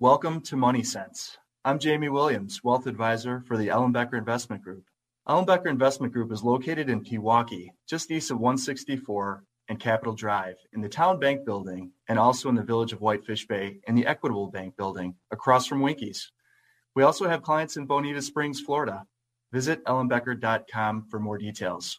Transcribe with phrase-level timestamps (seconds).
[0.00, 1.38] Welcome to Money Sense.
[1.64, 4.84] I'm Jamie Williams, Wealth Advisor for the Ellenbecker Investment Group.
[5.28, 10.80] Ellenbecker Investment Group is located in Pewaukee, just east of 164 and Capitol Drive, in
[10.80, 14.46] the Town Bank Building, and also in the village of Whitefish Bay in the Equitable
[14.52, 16.30] Bank Building, across from Winkies.
[16.94, 19.04] We also have clients in Bonita Springs, Florida.
[19.50, 21.98] Visit ellenbecker.com for more details.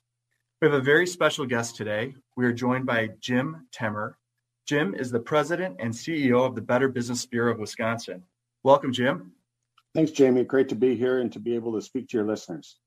[0.62, 2.16] We have a very special guest today.
[2.38, 4.18] We are joined by Jim Temmer,
[4.70, 8.22] Jim is the president and CEO of the Better Business Bureau of Wisconsin.
[8.62, 9.32] Welcome, Jim.
[9.96, 10.44] Thanks, Jamie.
[10.44, 12.78] Great to be here and to be able to speak to your listeners.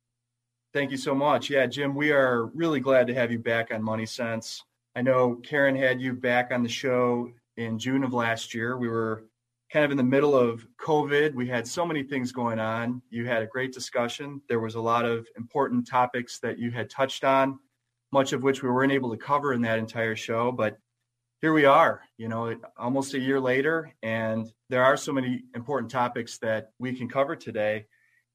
[0.72, 1.50] Thank you so much.
[1.50, 4.62] Yeah, Jim, we are really glad to have you back on Money Sense.
[4.94, 8.78] I know Karen had you back on the show in June of last year.
[8.78, 9.24] We were
[9.72, 11.34] kind of in the middle of COVID.
[11.34, 13.02] We had so many things going on.
[13.10, 14.40] You had a great discussion.
[14.48, 17.58] There was a lot of important topics that you had touched on,
[18.12, 20.52] much of which we weren't able to cover in that entire show.
[20.52, 20.78] But
[21.42, 25.90] here we are, you know, almost a year later, and there are so many important
[25.90, 27.84] topics that we can cover today.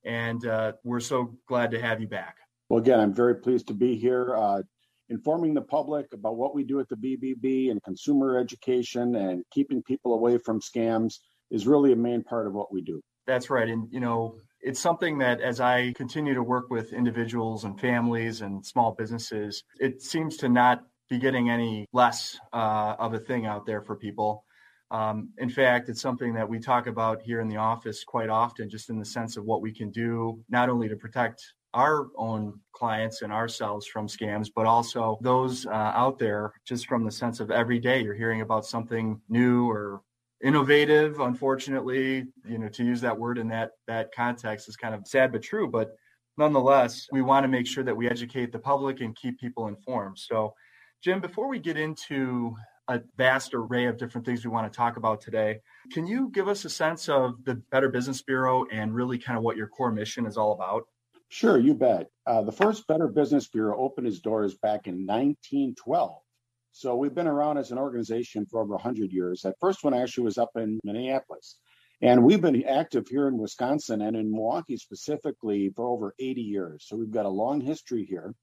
[0.03, 2.35] And uh, we're so glad to have you back.
[2.69, 4.61] Well, again, I'm very pleased to be here, uh,
[5.07, 9.81] informing the public about what we do at the BBB and consumer education and keeping
[9.83, 11.19] people away from scams
[11.49, 13.01] is really a main part of what we do.
[13.25, 13.69] That's right.
[13.69, 18.41] And, you know, it's something that as I continue to work with individuals and families
[18.41, 23.45] and small businesses, it seems to not be getting any less uh, of a thing
[23.45, 24.43] out there for people.
[24.89, 28.69] Um, in fact, it's something that we talk about here in the office quite often,
[28.69, 32.59] just in the sense of what we can do, not only to protect our own
[32.71, 37.39] clients and ourselves from scams, but also those uh, out there, just from the sense
[37.39, 40.01] of every day you're hearing about something new or
[40.43, 41.19] innovative.
[41.19, 45.31] Unfortunately, you know, to use that word in that that context is kind of sad
[45.31, 45.67] but true.
[45.67, 45.95] But
[46.37, 50.17] nonetheless, we want to make sure that we educate the public and keep people informed.
[50.17, 50.53] So
[51.03, 52.55] Jim, before we get into
[52.87, 55.59] a vast array of different things we want to talk about today,
[55.91, 59.43] can you give us a sense of the Better Business Bureau and really kind of
[59.43, 60.85] what your core mission is all about?
[61.29, 62.07] Sure, you bet.
[62.25, 66.19] Uh, the first Better Business Bureau opened its doors back in 1912.
[66.71, 69.41] So we've been around as an organization for over 100 years.
[69.41, 71.59] That first one actually was up in Minneapolis.
[72.01, 76.85] And we've been active here in Wisconsin and in Milwaukee specifically for over 80 years.
[76.87, 78.33] So we've got a long history here.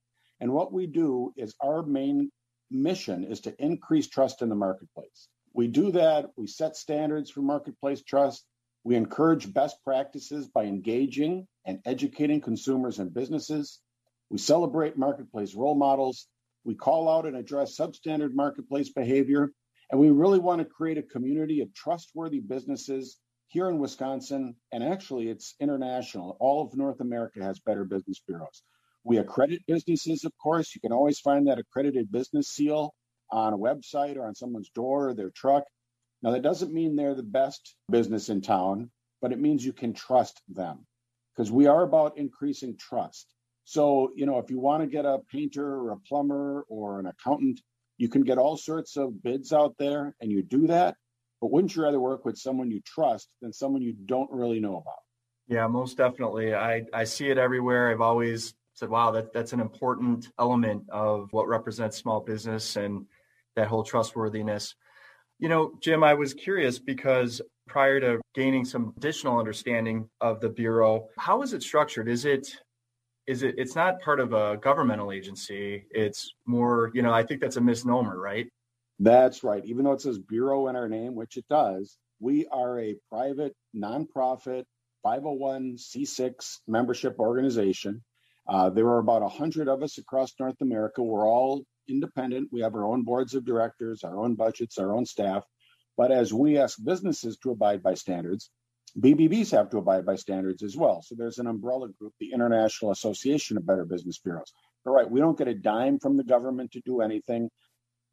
[0.41, 2.31] And what we do is our main
[2.75, 5.29] mission is to increase trust in the marketplace.
[5.55, 8.45] We do that, we set standards for marketplace trust,
[8.85, 13.81] we encourage best practices by engaging and educating consumers and businesses.
[14.29, 16.27] We celebrate marketplace role models.
[16.65, 19.53] We call out and address substandard marketplace behavior.
[19.91, 24.56] And we really want to create a community of trustworthy businesses here in Wisconsin.
[24.71, 26.37] And actually, it's international.
[26.41, 28.62] All of North America has better business bureaus.
[29.05, 30.75] We accredit businesses, of course.
[30.75, 32.95] You can always find that accredited business seal
[33.31, 35.65] on a website or on someone's door or their truck.
[36.23, 39.93] Now, that doesn't mean they're the best business in town, but it means you can
[39.93, 40.87] trust them
[41.35, 43.27] because we are about increasing trust.
[43.65, 47.07] So, you know, if you want to get a painter or a plumber or an
[47.07, 47.61] accountant,
[47.99, 50.97] you can get all sorts of bids out there and you do that.
[51.41, 54.77] But wouldn't you rather work with someone you trust than someone you don't really know
[54.77, 54.95] about?
[55.47, 56.55] Yeah, most definitely.
[56.55, 57.91] I, I see it everywhere.
[57.91, 63.07] I've always said, wow, that, that's an important element of what represents small business and
[63.57, 64.75] that whole trustworthiness.
[65.39, 70.49] You know, Jim, I was curious because prior to gaining some additional understanding of the
[70.49, 72.09] bureau, how is it structured?
[72.09, 72.49] Is it
[73.27, 75.87] is it it's not part of a governmental agency.
[75.91, 78.47] It's more, you know, I think that's a misnomer, right?
[78.99, 79.65] That's right.
[79.65, 83.55] Even though it says bureau in our name, which it does, we are a private
[83.75, 84.65] nonprofit
[85.05, 88.03] 501c6 membership organization
[88.46, 91.02] uh, there are about 100 of us across North America.
[91.02, 92.49] We're all independent.
[92.52, 95.44] We have our own boards of directors, our own budgets, our own staff.
[95.96, 98.50] But as we ask businesses to abide by standards,
[98.99, 101.02] BBBs have to abide by standards as well.
[101.02, 104.52] So there's an umbrella group, the International Association of Better Business Bureaus.
[104.87, 107.50] All right, we don't get a dime from the government to do anything.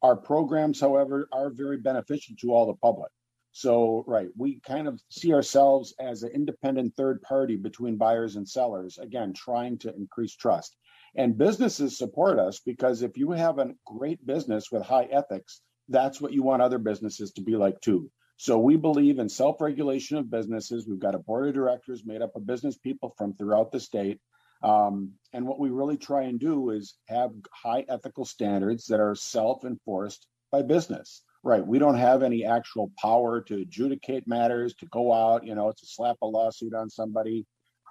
[0.00, 3.12] Our programs, however, are very beneficial to all the public.
[3.52, 8.48] So, right, we kind of see ourselves as an independent third party between buyers and
[8.48, 10.76] sellers, again, trying to increase trust.
[11.14, 16.20] And businesses support us because if you have a great business with high ethics, that's
[16.20, 18.10] what you want other businesses to be like too.
[18.38, 20.88] So we believe in self-regulation of businesses.
[20.88, 24.18] We've got a board of directors made up of business people from throughout the state.
[24.62, 29.14] Um, and what we really try and do is have high ethical standards that are
[29.14, 31.22] self-enforced by business.
[31.44, 31.66] Right.
[31.66, 35.80] We don't have any actual power to adjudicate matters, to go out, you know, it's
[35.80, 37.46] to slap a lawsuit on somebody,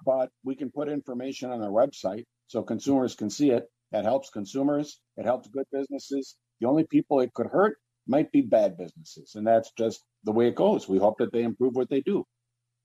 [0.06, 3.64] but we can put information on our website so consumers can see it.
[3.90, 4.98] That helps consumers.
[5.18, 6.34] It helps good businesses.
[6.60, 7.76] The only people it could hurt
[8.06, 9.34] might be bad businesses.
[9.34, 10.88] And that's just the way it goes.
[10.88, 12.24] We hope that they improve what they do.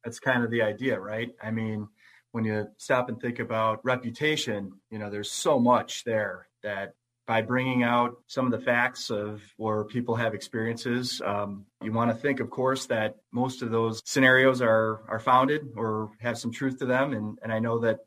[0.03, 1.29] That's kind of the idea, right?
[1.41, 1.87] I mean,
[2.31, 6.93] when you stop and think about reputation, you know, there's so much there that
[7.27, 12.09] by bringing out some of the facts of where people have experiences, um, you want
[12.09, 16.51] to think, of course, that most of those scenarios are are founded or have some
[16.51, 17.13] truth to them.
[17.13, 17.99] And and I know that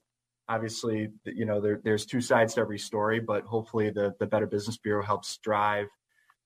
[0.48, 4.46] obviously, you know, there, there's two sides to every story, but hopefully the the Better
[4.46, 5.86] Business Bureau helps drive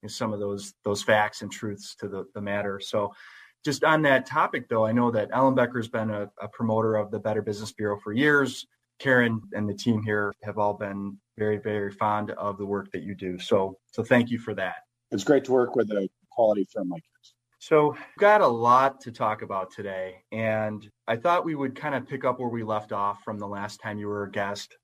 [0.09, 2.81] some of those those facts and truths to the, the matter.
[2.81, 3.15] So
[3.65, 7.21] just on that topic though, I know that Ellenbecker's been a, a promoter of the
[7.21, 8.67] Better Business Bureau for years.
[8.99, 13.03] Karen and the team here have all been very, very fond of the work that
[13.03, 13.39] you do.
[13.39, 14.77] So so thank you for that.
[15.11, 17.35] It's great to work with a quality firm like yours.
[17.61, 21.95] So, we've got a lot to talk about today, and I thought we would kind
[21.95, 24.77] of pick up where we left off from the last time you were a guest.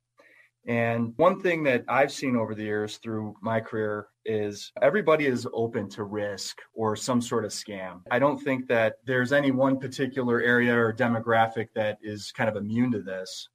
[0.67, 5.47] And one thing that I've seen over the years through my career is everybody is
[5.53, 8.01] open to risk or some sort of scam.
[8.11, 12.57] I don't think that there's any one particular area or demographic that is kind of
[12.57, 13.49] immune to this.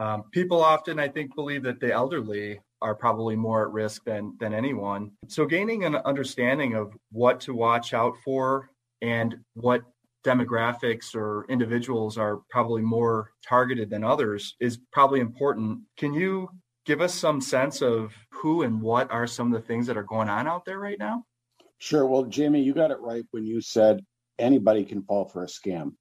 [0.00, 4.34] Um, people often, I think, believe that the elderly are probably more at risk than
[4.40, 5.12] than anyone.
[5.28, 8.70] So gaining an understanding of what to watch out for
[9.02, 9.82] and what
[10.24, 15.80] demographics or individuals are probably more targeted than others is probably important.
[15.98, 16.48] Can you
[16.86, 20.02] give us some sense of who and what are some of the things that are
[20.02, 21.24] going on out there right now?
[21.78, 22.06] Sure.
[22.06, 24.00] Well, Jamie, you got it right when you said
[24.38, 25.92] anybody can fall for a scam.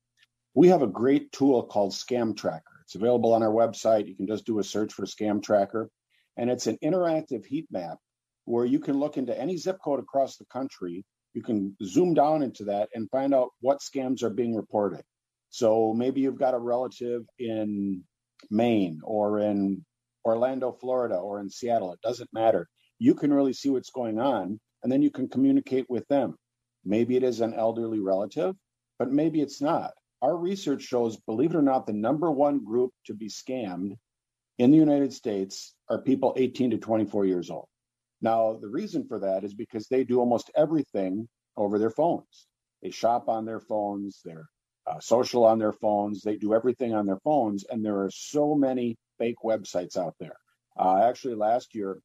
[0.53, 2.78] We have a great tool called Scam Tracker.
[2.89, 4.07] It's available on our website.
[4.07, 5.89] You can just do a search for Scam Tracker,
[6.35, 7.99] and it's an interactive heat map
[8.45, 12.41] where you can look into any zip code across the country you can zoom down
[12.43, 15.03] into that and find out what scams are being reported.
[15.49, 18.03] So maybe you've got a relative in
[18.49, 19.85] Maine or in
[20.25, 21.93] Orlando, Florida, or in Seattle.
[21.93, 22.67] It doesn't matter.
[22.99, 26.35] You can really see what's going on, and then you can communicate with them.
[26.85, 28.55] Maybe it is an elderly relative,
[28.97, 29.91] but maybe it's not.
[30.21, 33.97] Our research shows, believe it or not, the number one group to be scammed
[34.57, 37.67] in the United States are people 18 to 24 years old.
[38.21, 42.47] Now, the reason for that is because they do almost everything over their phones.
[42.81, 44.49] They shop on their phones, they're
[44.85, 48.55] uh, social on their phones, they do everything on their phones, and there are so
[48.55, 50.35] many fake websites out there.
[50.77, 51.99] Uh, actually, last year,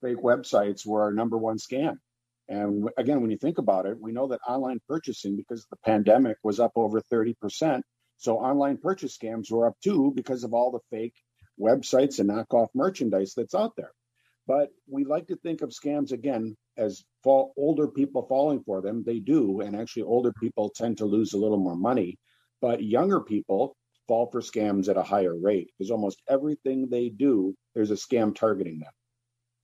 [0.00, 1.96] fake websites were our number one scam.
[2.48, 6.38] And again, when you think about it, we know that online purchasing, because the pandemic,
[6.42, 7.82] was up over 30%.
[8.16, 11.14] So online purchase scams were up too because of all the fake
[11.60, 13.92] websites and knockoff merchandise that's out there.
[14.46, 19.04] But we like to think of scams again as fall, older people falling for them.
[19.04, 19.60] They do.
[19.60, 22.18] And actually, older people tend to lose a little more money.
[22.62, 23.76] But younger people
[24.08, 28.34] fall for scams at a higher rate because almost everything they do, there's a scam
[28.34, 28.90] targeting them.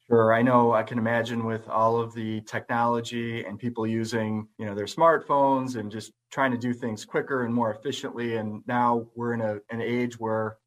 [0.09, 0.35] Sure.
[0.35, 4.75] I know I can imagine with all of the technology and people using, you know,
[4.75, 8.37] their smartphones and just trying to do things quicker and more efficiently.
[8.37, 10.59] And now we're in a, an age where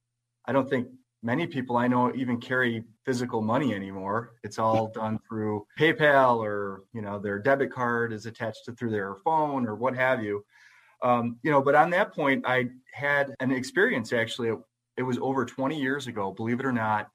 [0.46, 0.88] I don't think
[1.22, 4.32] many people I know even carry physical money anymore.
[4.44, 8.91] It's all done through PayPal or you know their debit card is attached to through
[8.91, 10.44] their phone or what have you.
[11.03, 14.50] Um, you know, but on that point, I had an experience actually.
[14.50, 14.60] It,
[14.98, 17.10] it was over 20 years ago, believe it or not.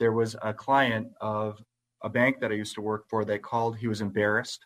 [0.00, 1.62] There was a client of
[2.02, 3.76] a bank that I used to work for that called.
[3.76, 4.64] He was embarrassed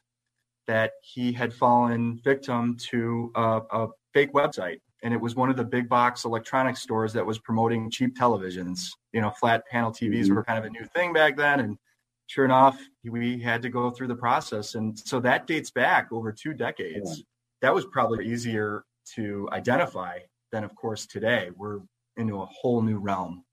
[0.66, 5.56] that he had fallen victim to a, a fake website and it was one of
[5.56, 8.88] the big box electronics stores that was promoting cheap televisions.
[9.12, 10.34] You know, flat panel TVs mm-hmm.
[10.34, 11.78] were kind of a new thing back then, and
[12.26, 16.32] sure enough, we had to go through the process, and so that dates back over
[16.32, 17.18] two decades.
[17.18, 17.24] Yeah.
[17.62, 20.18] That was probably easier to identify
[20.52, 21.50] than, of course, today.
[21.56, 21.80] We're
[22.16, 23.44] into a whole new realm.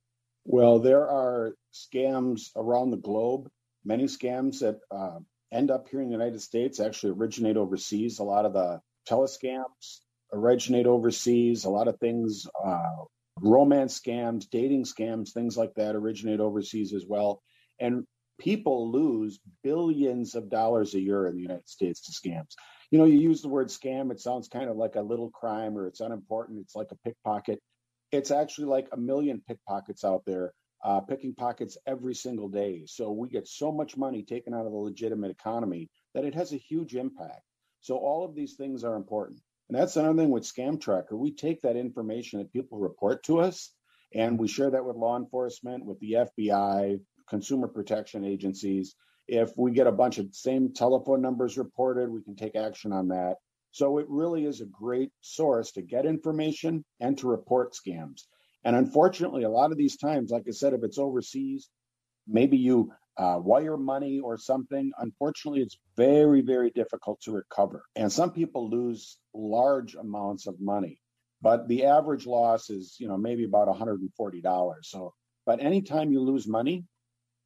[0.45, 3.49] Well, there are scams around the globe.
[3.83, 5.19] Many scams that uh,
[5.51, 8.19] end up here in the United States actually originate overseas.
[8.19, 11.65] A lot of the telescams originate overseas.
[11.65, 13.05] A lot of things, uh,
[13.41, 17.41] romance scams, dating scams, things like that originate overseas as well.
[17.79, 18.05] And
[18.39, 22.53] people lose billions of dollars a year in the United States to scams.
[22.91, 25.77] You know, you use the word scam, it sounds kind of like a little crime
[25.77, 26.59] or it's unimportant.
[26.61, 27.59] It's like a pickpocket.
[28.15, 30.53] It's actually like a million pickpockets out there,
[30.83, 32.83] uh, picking pockets every single day.
[32.85, 36.53] So we get so much money taken out of the legitimate economy that it has
[36.53, 37.41] a huge impact.
[37.81, 39.41] So all of these things are important.
[39.67, 41.17] And that's another thing with Scam Tracker.
[41.17, 43.71] We take that information that people report to us
[44.13, 48.95] and we share that with law enforcement, with the FBI, consumer protection agencies.
[49.27, 53.09] If we get a bunch of same telephone numbers reported, we can take action on
[53.09, 53.37] that.
[53.75, 58.21] So it really is a great source to get information and to report scams.
[58.63, 61.67] And unfortunately, a lot of these times, like I said, if it's overseas,
[62.25, 64.93] maybe you uh, wire money or something.
[64.97, 67.83] Unfortunately, it's very, very difficult to recover.
[67.97, 71.01] And some people lose large amounts of money,
[71.41, 74.75] but the average loss is, you know, maybe about $140.
[74.83, 75.13] So,
[75.45, 76.85] but anytime you lose money,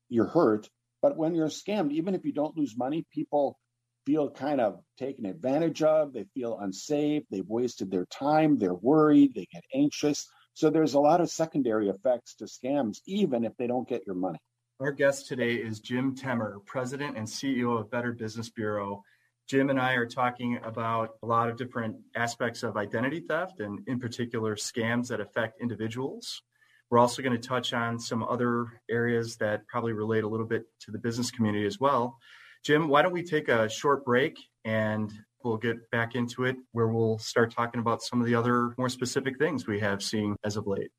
[0.09, 0.69] you're hurt.
[1.01, 3.57] But when you're scammed, even if you don't lose money, people
[4.05, 6.13] feel kind of taken advantage of.
[6.13, 7.23] They feel unsafe.
[7.29, 8.57] They've wasted their time.
[8.57, 9.33] They're worried.
[9.33, 10.27] They get anxious.
[10.53, 14.15] So there's a lot of secondary effects to scams, even if they don't get your
[14.15, 14.39] money.
[14.79, 19.03] Our guest today is Jim Temmer, President and CEO of Better Business Bureau.
[19.47, 23.79] Jim and I are talking about a lot of different aspects of identity theft and,
[23.87, 26.43] in particular, scams that affect individuals.
[26.89, 30.65] We're also going to touch on some other areas that probably relate a little bit
[30.81, 32.17] to the business community as well.
[32.63, 35.11] Jim, why don't we take a short break and
[35.43, 38.89] we'll get back into it where we'll start talking about some of the other more
[38.89, 40.91] specific things we have seen as of late.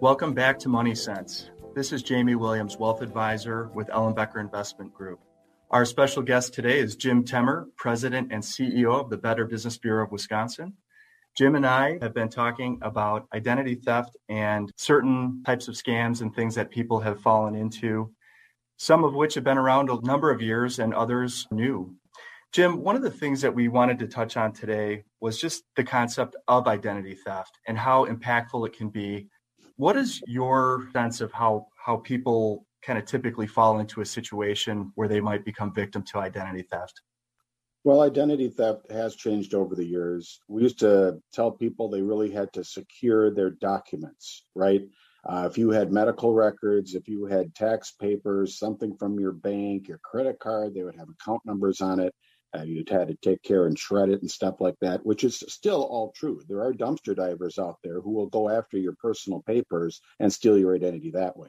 [0.00, 1.50] Welcome back to Money Sense.
[1.74, 5.20] This is Jamie Williams, Wealth Advisor with Ellenbecker Investment Group.
[5.68, 10.04] Our special guest today is Jim Temmer, President and CEO of the Better Business Bureau
[10.04, 10.74] of Wisconsin.
[11.36, 16.32] Jim and I have been talking about identity theft and certain types of scams and
[16.32, 18.12] things that people have fallen into,
[18.76, 21.96] some of which have been around a number of years and others new.
[22.52, 25.82] Jim, one of the things that we wanted to touch on today was just the
[25.82, 29.28] concept of identity theft and how impactful it can be
[29.76, 34.92] what is your sense of how how people kind of typically fall into a situation
[34.94, 37.02] where they might become victim to identity theft?
[37.82, 40.40] Well, identity theft has changed over the years.
[40.48, 44.82] We used to tell people they really had to secure their documents, right?
[45.24, 49.88] Uh, if you had medical records, if you had tax papers, something from your bank,
[49.88, 52.14] your credit card, they would have account numbers on it.
[52.56, 55.42] Uh, you'd had to take care and shred it and stuff like that, which is
[55.48, 56.40] still all true.
[56.48, 60.56] There are dumpster divers out there who will go after your personal papers and steal
[60.56, 61.48] your identity that way.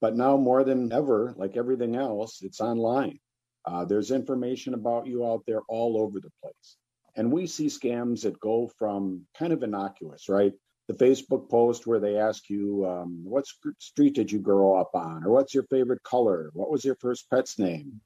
[0.00, 3.18] But now more than ever, like everything else, it's online.
[3.64, 6.76] Uh, there's information about you out there all over the place.
[7.16, 10.52] And we see scams that go from kind of innocuous, right?
[10.86, 13.44] The Facebook post where they ask you, um, what
[13.78, 15.24] street did you grow up on?
[15.24, 16.50] Or what's your favorite color?
[16.54, 18.00] What was your first pet's name?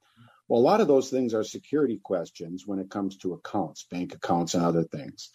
[0.47, 4.13] Well, a lot of those things are security questions when it comes to accounts, bank
[4.13, 5.29] accounts, and other things.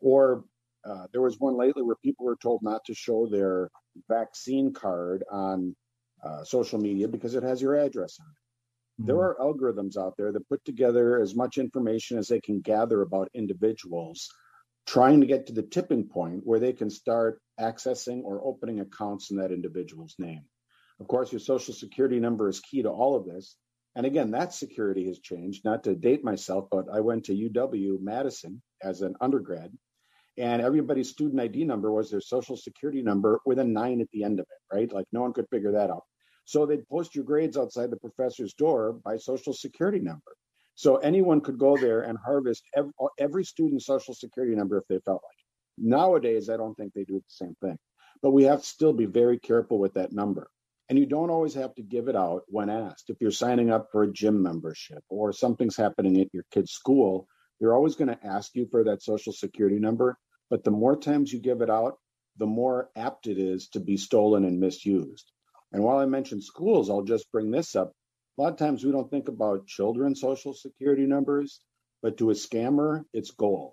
[0.00, 0.44] Or
[0.84, 3.70] uh, there was one lately where people were told not to show their
[4.08, 5.76] vaccine card on
[6.24, 9.02] uh, social media because it has your address on it.
[9.02, 9.06] Mm-hmm.
[9.08, 13.02] There are algorithms out there that put together as much information as they can gather
[13.02, 14.28] about individuals,
[14.86, 19.30] trying to get to the tipping point where they can start accessing or opening accounts
[19.30, 20.44] in that individual's name.
[21.00, 23.56] Of course, your social security number is key to all of this.
[23.96, 25.64] And again, that security has changed.
[25.64, 29.72] Not to date myself, but I went to UW Madison as an undergrad,
[30.36, 34.24] and everybody's student ID number was their social security number with a nine at the
[34.24, 34.92] end of it, right?
[34.92, 36.04] Like no one could figure that out.
[36.44, 40.32] So they'd post your grades outside the professor's door by social security number.
[40.74, 44.98] So anyone could go there and harvest every, every student's social security number if they
[45.04, 45.88] felt like it.
[45.88, 47.78] Nowadays, I don't think they do the same thing.
[48.22, 50.48] But we have to still be very careful with that number.
[50.88, 53.08] And you don't always have to give it out when asked.
[53.08, 57.26] If you're signing up for a gym membership or something's happening at your kid's school,
[57.58, 60.18] they're always going to ask you for that social security number.
[60.50, 61.98] But the more times you give it out,
[62.36, 65.30] the more apt it is to be stolen and misused.
[65.74, 67.92] And while I mentioned schools, I'll just bring this up.
[68.38, 71.60] A lot of times we don't think about children's social security numbers,
[72.00, 73.72] but to a scammer, it's gold.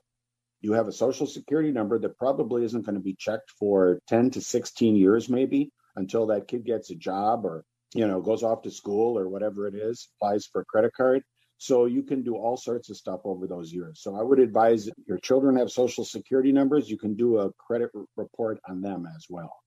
[0.61, 4.31] You have a social security number that probably isn't going to be checked for 10
[4.31, 8.63] to 16 years, maybe until that kid gets a job or you know goes off
[8.63, 11.21] to school or whatever it is applies for a credit card
[11.57, 14.89] so you can do all sorts of stuff over those years so i would advise
[15.07, 19.25] your children have social security numbers you can do a credit report on them as
[19.29, 19.60] well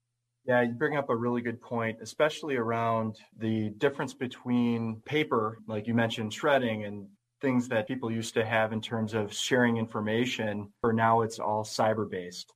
[0.46, 5.86] yeah, you bring up a really good point, especially around the difference between paper, like
[5.86, 7.06] you mentioned, shredding and
[7.40, 11.64] things that people used to have in terms of sharing information, for now it's all
[11.64, 12.52] cyber based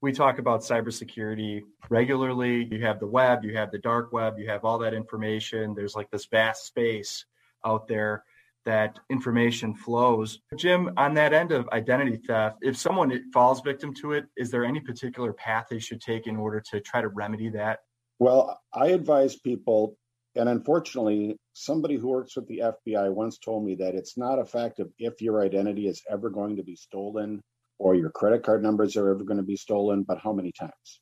[0.00, 2.68] we talk about cybersecurity regularly.
[2.70, 5.74] You have the web, you have the dark web, you have all that information.
[5.74, 7.24] There's like this vast space
[7.64, 8.24] out there.
[8.64, 10.40] That information flows.
[10.56, 14.64] Jim, on that end of identity theft, if someone falls victim to it, is there
[14.64, 17.80] any particular path they should take in order to try to remedy that?
[18.18, 19.96] Well, I advise people,
[20.34, 24.44] and unfortunately, somebody who works with the FBI once told me that it's not a
[24.44, 27.40] fact of if your identity is ever going to be stolen
[27.78, 31.00] or your credit card numbers are ever going to be stolen, but how many times.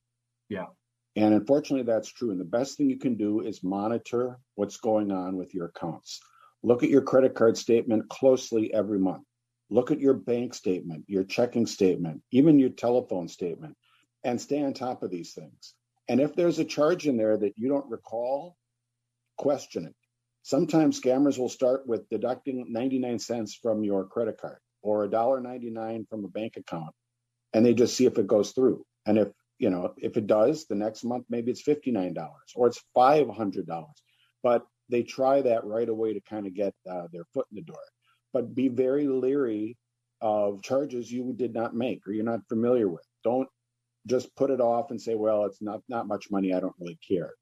[0.49, 0.67] Yeah.
[1.17, 2.31] And unfortunately, that's true.
[2.31, 6.21] And the best thing you can do is monitor what's going on with your accounts.
[6.63, 9.25] Look at your credit card statement closely every month.
[9.71, 13.77] Look at your bank statement, your checking statement, even your telephone statement,
[14.25, 15.75] and stay on top of these things.
[16.09, 18.57] And if there's a charge in there that you don't recall,
[19.37, 19.95] question it.
[20.43, 26.25] Sometimes scammers will start with deducting 99 cents from your credit card or $1.99 from
[26.25, 26.95] a bank account,
[27.53, 28.85] and they just see if it goes through.
[29.07, 32.15] And if you know, if it does, the next month maybe it's $59
[32.55, 33.85] or it's $500.
[34.43, 37.62] But they try that right away to kind of get uh, their foot in the
[37.62, 37.81] door.
[38.33, 39.76] But be very leery
[40.21, 43.05] of charges you did not make or you're not familiar with.
[43.25, 43.49] Don't
[44.07, 46.55] just put it off and say, well, it's not, not much money.
[46.55, 47.33] I don't really care.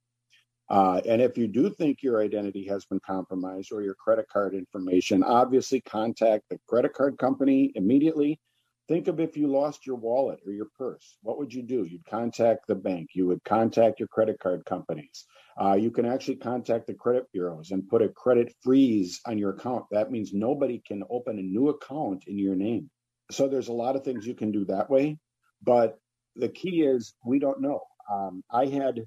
[0.70, 4.54] Uh, and if you do think your identity has been compromised or your credit card
[4.54, 8.40] information, obviously contact the credit card company immediately
[8.86, 11.16] Think of if you lost your wallet or your purse.
[11.22, 11.84] What would you do?
[11.84, 13.10] You'd contact the bank.
[13.14, 15.24] You would contact your credit card companies.
[15.60, 19.50] Uh, you can actually contact the credit bureaus and put a credit freeze on your
[19.50, 19.84] account.
[19.92, 22.90] That means nobody can open a new account in your name.
[23.30, 25.18] So there's a lot of things you can do that way.
[25.62, 25.98] But
[26.36, 27.80] the key is we don't know.
[28.12, 29.06] Um, I had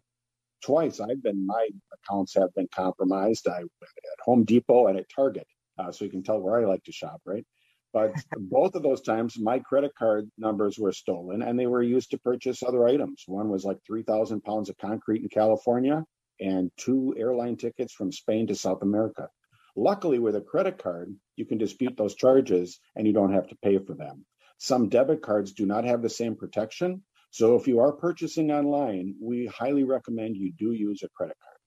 [0.63, 0.99] twice.
[0.99, 3.47] I've been my accounts have been compromised.
[3.47, 6.65] I went at Home Depot and at Target, uh, so you can tell where I
[6.65, 7.45] like to shop, right?
[7.93, 12.11] But both of those times, my credit card numbers were stolen and they were used
[12.11, 13.23] to purchase other items.
[13.27, 16.05] One was like 3,000 pounds of concrete in California
[16.39, 19.29] and two airline tickets from Spain to South America.
[19.75, 23.57] Luckily, with a credit card, you can dispute those charges and you don't have to
[23.63, 24.25] pay for them.
[24.57, 27.03] Some debit cards do not have the same protection.
[27.29, 31.57] So if you are purchasing online, we highly recommend you do use a credit card.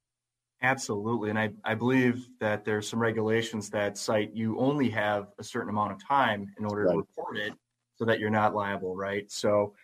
[0.63, 1.31] Absolutely.
[1.31, 5.71] And I, I believe that there's some regulations that cite you only have a certain
[5.71, 6.93] amount of time in order right.
[6.93, 7.55] to report it
[7.97, 9.31] so that you're not liable, right?
[9.31, 9.75] So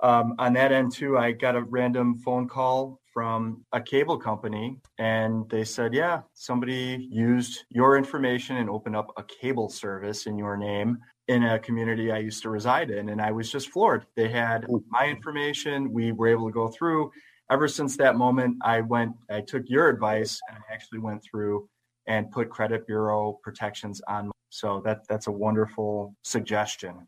[0.00, 4.76] um, on that end too, I got a random phone call from a cable company
[4.98, 10.36] and they said, yeah, somebody used your information and opened up a cable service in
[10.36, 10.98] your name
[11.28, 13.08] in a community I used to reside in.
[13.08, 14.04] And I was just floored.
[14.16, 15.94] They had my information.
[15.94, 17.10] We were able to go through
[17.50, 21.70] ever since that moment, I went, I took your advice and I actually went through
[22.06, 24.30] and put credit bureau protections on.
[24.50, 27.06] So that that's a wonderful suggestion.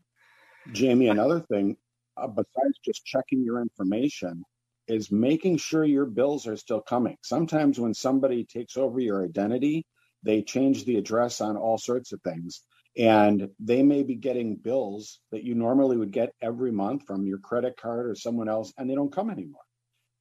[0.71, 1.77] Jamie, another thing
[2.17, 4.43] uh, besides just checking your information
[4.89, 7.15] is making sure your bills are still coming.
[7.23, 9.85] Sometimes when somebody takes over your identity,
[10.23, 12.63] they change the address on all sorts of things.
[12.97, 17.37] And they may be getting bills that you normally would get every month from your
[17.37, 19.61] credit card or someone else, and they don't come anymore.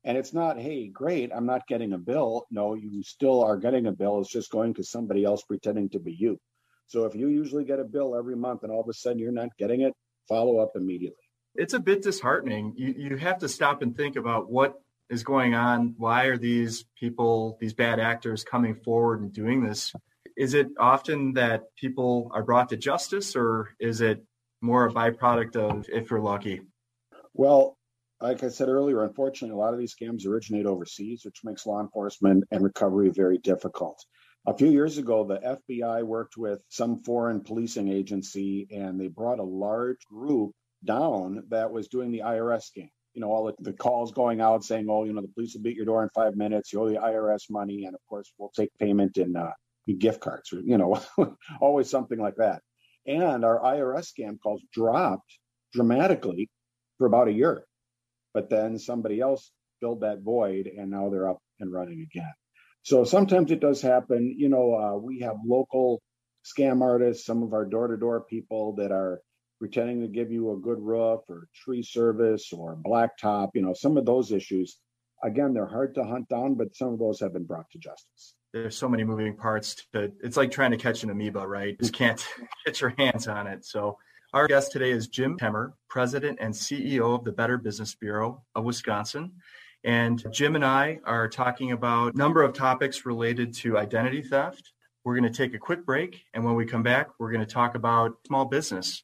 [0.05, 2.47] And it's not, hey, great, I'm not getting a bill.
[2.51, 4.21] No, you still are getting a bill.
[4.21, 6.39] It's just going to somebody else pretending to be you.
[6.87, 9.33] So if you usually get a bill every month and all of a sudden you're
[9.33, 9.93] not getting it,
[10.29, 11.28] follow up immediately.
[11.59, 12.73] It's a bit disheartening.
[12.77, 15.97] You, you have to stop and think about what is going on.
[15.99, 19.93] Why are these people, these bad actors coming forward and doing this?
[20.37, 24.25] Is it often that people are brought to justice or is it
[24.61, 26.61] more a byproduct of if you're lucky?
[27.35, 27.77] Well,
[28.21, 31.81] like I said earlier, unfortunately, a lot of these scams originate overseas, which makes law
[31.81, 34.05] enforcement and recovery very difficult.
[34.47, 39.41] A few years ago, the FBI worked with some foreign policing agency and they brought
[39.41, 40.53] a large group
[40.85, 42.89] down that was doing the IRS scam.
[43.15, 45.63] You know, all the, the calls going out saying, oh, you know, the police will
[45.63, 48.51] beat your door in five minutes, you owe the IRS money, and of course, we'll
[48.51, 49.51] take payment in uh,
[49.99, 51.01] gift cards, or, you know,
[51.61, 52.63] always something like that.
[53.07, 55.39] And our IRS scam calls dropped
[55.73, 56.51] dramatically
[56.99, 57.65] for about a year
[58.35, 62.33] but then somebody else filled that void and now they're up and running again.
[62.83, 64.35] So sometimes it does happen.
[64.39, 66.01] You know, uh, we have local
[66.45, 69.21] scam artists, some of our door to door people that are
[69.59, 73.97] pretending to give you a good roof or tree service or blacktop, you know, some
[73.97, 74.79] of those issues.
[75.25, 78.35] Again, they're hard to hunt down, but some of those have been brought to justice.
[78.53, 81.79] There's so many moving parts to it's like trying to catch an amoeba, right?
[81.79, 82.25] Just can't
[82.67, 83.65] get your hands on it.
[83.65, 83.99] So
[84.33, 88.65] our guest today is Jim Temmer, President and CEO of the Better Business Bureau of
[88.65, 89.33] Wisconsin.
[89.85, 94.73] And Jim and I are talking about a number of topics related to identity theft.
[95.05, 96.23] We're going to take a quick break.
[96.35, 99.03] And when we come back, we're going to talk about small business.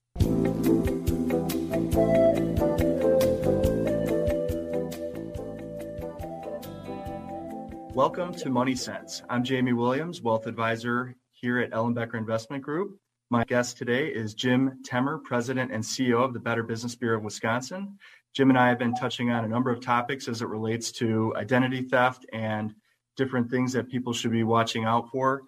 [7.95, 9.23] Welcome to Money Sense.
[9.29, 12.99] I'm Jamie Williams, wealth advisor here at Ellenbecker Investment Group.
[13.29, 17.25] My guest today is Jim Temmer, President and CEO of the Better Business Bureau of
[17.25, 17.99] Wisconsin.
[18.33, 21.35] Jim and I have been touching on a number of topics as it relates to
[21.37, 22.75] identity theft and
[23.19, 25.43] different things that people should be watching out for.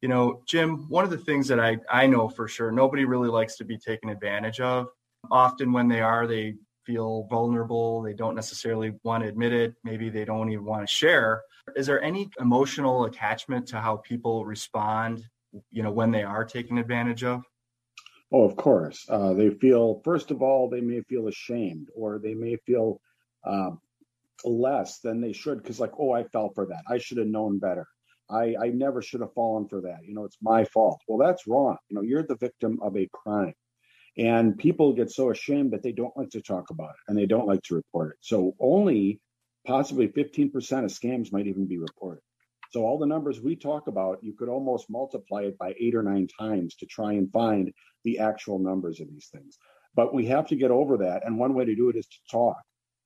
[0.00, 3.28] You know, Jim, one of the things that I, I know for sure, nobody really
[3.28, 4.88] likes to be taken advantage of.
[5.30, 8.00] Often when they are, they feel vulnerable.
[8.02, 9.74] They don't necessarily want to admit it.
[9.84, 11.42] Maybe they don't even want to share.
[11.76, 15.24] Is there any emotional attachment to how people respond,
[15.70, 17.42] you know, when they are taken advantage of?
[18.32, 19.04] Oh, of course.
[19.08, 23.00] Uh, they feel, first of all, they may feel ashamed or they may feel
[23.44, 23.70] uh,
[24.44, 26.84] less than they should because, like, oh, I fell for that.
[26.88, 27.86] I should have known better.
[28.30, 30.00] I, I never should have fallen for that.
[30.04, 31.00] You know, it's my fault.
[31.08, 31.76] Well, that's wrong.
[31.88, 33.54] You know, you're the victim of a crime.
[34.16, 37.26] And people get so ashamed that they don't like to talk about it and they
[37.26, 38.18] don't like to report it.
[38.20, 39.20] So only
[39.66, 40.52] possibly 15%
[40.84, 42.22] of scams might even be reported.
[42.70, 46.02] So all the numbers we talk about, you could almost multiply it by eight or
[46.02, 47.72] nine times to try and find
[48.04, 49.56] the actual numbers of these things.
[49.94, 51.24] But we have to get over that.
[51.24, 52.58] And one way to do it is to talk.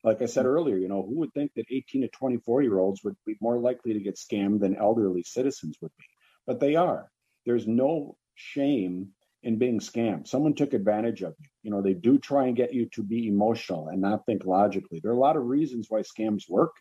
[0.05, 3.03] Like I said earlier, you know, who would think that 18 to 24 year olds
[3.05, 6.05] would be more likely to get scammed than elderly citizens would be?
[6.47, 7.09] But they are.
[7.47, 9.11] There's no shame
[9.43, 10.27] in being scammed.
[10.27, 11.49] Someone took advantage of you.
[11.63, 15.01] You know, they do try and get you to be emotional and not think logically.
[15.03, 16.73] There are a lot of reasons why scams work.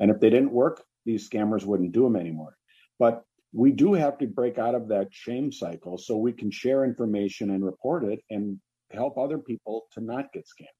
[0.00, 2.54] And if they didn't work, these scammers wouldn't do them anymore.
[2.98, 6.84] But we do have to break out of that shame cycle so we can share
[6.84, 8.60] information and report it and
[8.90, 10.77] help other people to not get scammed.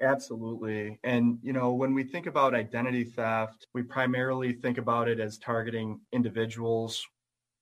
[0.00, 0.98] Absolutely.
[1.04, 5.38] And, you know, when we think about identity theft, we primarily think about it as
[5.38, 7.04] targeting individuals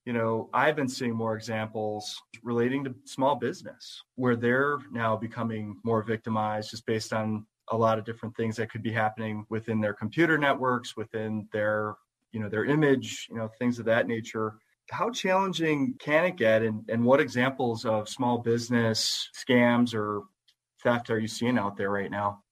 [0.07, 5.77] you know, I've been seeing more examples relating to small business where they're now becoming
[5.85, 9.81] more victimized just based on a lot of different things that could be happening within
[9.81, 11.95] their computer networks, within their,
[12.33, 14.55] you know, their image, you know, things of that nature.
[14.91, 20.23] How challenging can it get and, and what examples of small business scams or
[20.83, 22.43] theft are you seeing out there right now?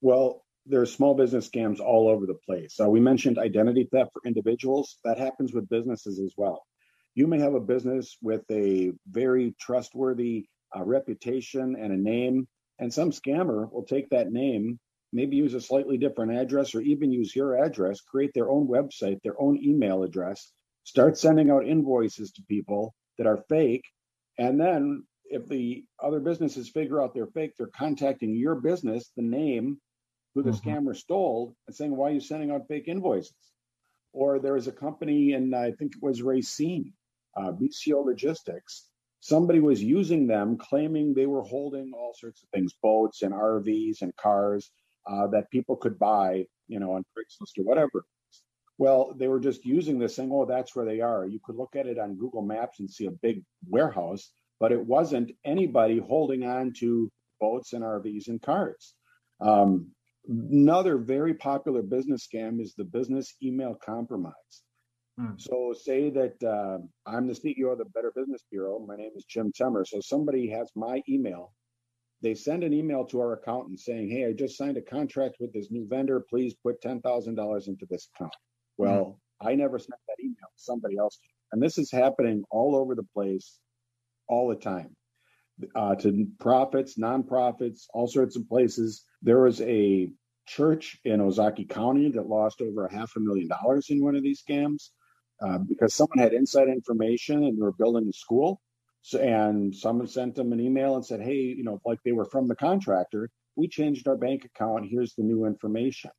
[0.00, 2.78] Well, there's small business scams all over the place.
[2.80, 4.98] Uh, we mentioned identity theft for individuals.
[5.04, 6.62] That happens with businesses as well
[7.14, 12.46] you may have a business with a very trustworthy uh, reputation and a name,
[12.78, 14.78] and some scammer will take that name,
[15.12, 19.20] maybe use a slightly different address or even use your address, create their own website,
[19.22, 20.52] their own email address,
[20.84, 23.84] start sending out invoices to people that are fake.
[24.38, 29.22] And then if the other businesses figure out they're fake, they're contacting your business, the
[29.22, 29.80] name
[30.34, 30.68] who the mm-hmm.
[30.68, 33.32] scammer stole, and saying, Why are you sending out fake invoices?
[34.12, 36.92] Or there was a company, and I think it was Racine,
[37.36, 38.88] uh, BCO Logistics,
[39.20, 44.02] somebody was using them, claiming they were holding all sorts of things, boats and RVs
[44.02, 44.70] and cars
[45.06, 48.04] uh, that people could buy, you know, on Craigslist or whatever.
[48.78, 51.76] Well, they were just using this, saying, "Oh, that's where they are." You could look
[51.76, 56.44] at it on Google Maps and see a big warehouse, but it wasn't anybody holding
[56.44, 58.94] on to boats and RVs and cars.
[59.40, 59.92] Um,
[60.28, 64.62] another very popular business scam is the business email compromise.
[65.18, 65.32] Hmm.
[65.38, 68.78] So say that uh, I'm the CEO of the Better Business Bureau.
[68.78, 69.84] My name is Jim Temmer.
[69.84, 71.52] So somebody has my email.
[72.22, 75.54] They send an email to our accountant saying, "Hey, I just signed a contract with
[75.54, 76.24] this new vendor.
[76.28, 78.34] Please put ten thousand dollars into this account."
[78.78, 78.82] Hmm.
[78.84, 80.50] Well, I never sent that email.
[80.56, 81.30] Somebody else did.
[81.52, 83.58] And this is happening all over the place,
[84.30, 84.96] all the time.
[85.74, 89.04] Uh, to profits, nonprofits, all sorts of places.
[89.20, 90.08] There was a
[90.46, 94.22] church in Ozaukee County that lost over a half a million dollars in one of
[94.22, 94.88] these scams.
[95.42, 98.60] Uh, because someone had inside information and they were building a school.
[99.02, 102.26] So, and someone sent them an email and said, hey, you know, like they were
[102.26, 104.86] from the contractor, we changed our bank account.
[104.90, 106.10] Here's the new information.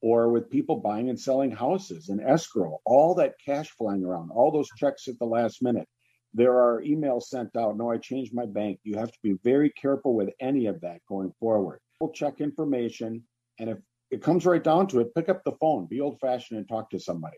[0.00, 4.50] Or with people buying and selling houses and escrow, all that cash flying around, all
[4.50, 5.88] those checks at the last minute.
[6.34, 7.76] There are emails sent out.
[7.76, 8.80] No, I changed my bank.
[8.82, 11.80] You have to be very careful with any of that going forward.
[12.00, 13.22] We'll check information.
[13.58, 13.78] And if
[14.10, 16.90] it comes right down to it, pick up the phone, be old fashioned and talk
[16.90, 17.36] to somebody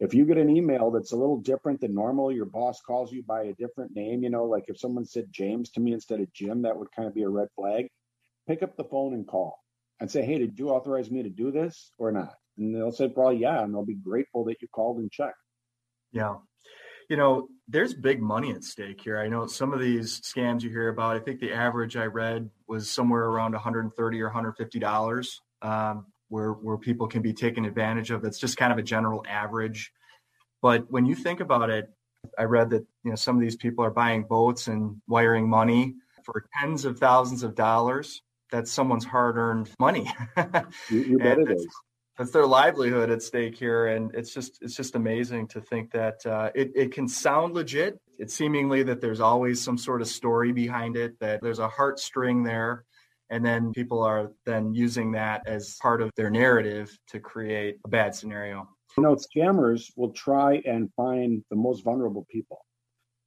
[0.00, 3.22] if you get an email that's a little different than normal, your boss calls you
[3.24, 6.32] by a different name, you know, like if someone said James to me instead of
[6.32, 7.88] Jim, that would kind of be a red flag.
[8.46, 9.58] Pick up the phone and call
[10.00, 12.34] and say, Hey, did you authorize me to do this or not?
[12.56, 13.62] And they'll say, probably, yeah.
[13.62, 15.36] And they'll be grateful that you called and checked.
[16.12, 16.36] Yeah.
[17.08, 19.18] You know, there's big money at stake here.
[19.18, 22.50] I know some of these scams you hear about, I think the average I read
[22.66, 25.40] was somewhere around 130 or $150.
[25.62, 28.22] Um, where where people can be taken advantage of.
[28.22, 29.92] That's just kind of a general average.
[30.62, 31.90] But when you think about it,
[32.38, 35.94] I read that you know some of these people are buying boats and wiring money
[36.24, 38.22] for tens of thousands of dollars.
[38.50, 40.10] That's someone's hard-earned money.
[40.90, 41.66] you, you bet it is.
[42.18, 46.26] That's their livelihood at stake here, and it's just it's just amazing to think that
[46.26, 47.98] uh, it it can sound legit.
[48.18, 52.44] It's seemingly that there's always some sort of story behind it, that there's a heartstring
[52.44, 52.84] there,
[53.30, 57.88] and then people are then using that as part of their narrative to create a
[57.88, 58.68] bad scenario.
[58.96, 62.64] You know, scammers will try and find the most vulnerable people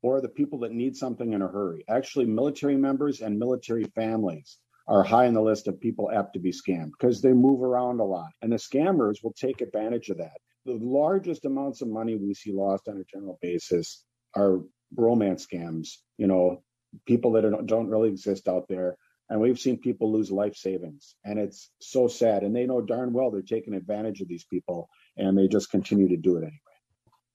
[0.01, 1.85] or the people that need something in a hurry.
[1.89, 6.39] Actually, military members and military families are high on the list of people apt to
[6.39, 8.31] be scammed because they move around a lot.
[8.41, 10.37] And the scammers will take advantage of that.
[10.65, 14.03] The largest amounts of money we see lost on a general basis
[14.35, 14.59] are
[14.95, 16.63] romance scams, you know,
[17.05, 18.97] people that don't really exist out there.
[19.29, 21.15] And we've seen people lose life savings.
[21.23, 22.43] And it's so sad.
[22.43, 26.09] And they know darn well they're taking advantage of these people and they just continue
[26.09, 26.57] to do it anyway.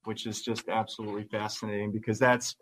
[0.05, 2.55] Which is just absolutely fascinating because that's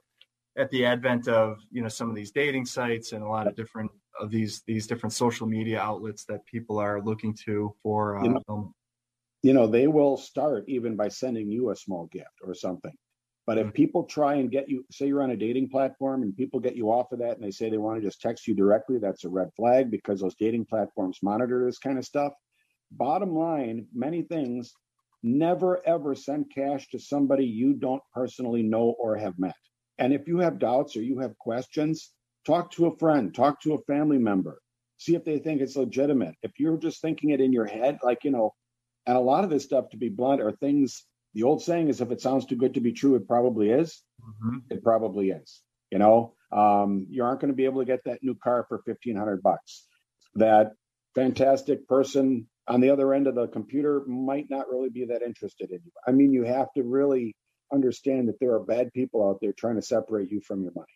[0.56, 3.56] at the advent of you know some of these dating sites and a lot of
[3.56, 3.90] different
[4.28, 8.74] these these different social media outlets that people are looking to for you, know, um,
[9.42, 12.92] you know they will start even by sending you a small gift or something.
[13.46, 13.74] But if mm-hmm.
[13.74, 16.90] people try and get you say you're on a dating platform and people get you
[16.90, 19.28] off of that and they say they want to just text you directly that's a
[19.28, 22.32] red flag because those dating platforms monitor this kind of stuff.
[22.90, 24.72] Bottom line many things
[25.22, 29.56] never ever send cash to somebody you don't personally know or have met.
[29.98, 32.12] And if you have doubts or you have questions
[32.44, 34.60] talk to a friend, talk to a family member,
[34.98, 36.34] see if they think it's legitimate.
[36.42, 38.54] If you're just thinking it in your head, like, you know,
[39.06, 41.04] and a lot of this stuff, to be blunt, are things,
[41.34, 44.02] the old saying is if it sounds too good to be true, it probably is.
[44.22, 44.58] Mm-hmm.
[44.70, 45.60] It probably is.
[45.90, 48.80] You know, um, you aren't going to be able to get that new car for
[48.84, 49.86] 1500 bucks.
[50.36, 50.72] That
[51.14, 55.70] fantastic person on the other end of the computer might not really be that interested
[55.70, 55.92] in you.
[56.06, 57.36] I mean, you have to really
[57.72, 60.86] understand that there are bad people out there trying to separate you from your money.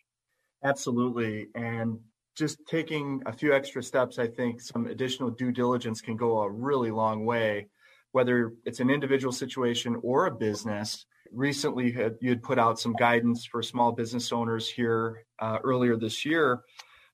[0.63, 1.47] Absolutely.
[1.55, 1.99] And
[2.35, 6.49] just taking a few extra steps, I think some additional due diligence can go a
[6.49, 7.67] really long way,
[8.11, 11.05] whether it's an individual situation or a business.
[11.31, 11.91] Recently,
[12.21, 16.61] you had put out some guidance for small business owners here uh, earlier this year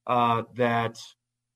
[0.07, 0.97] uh, that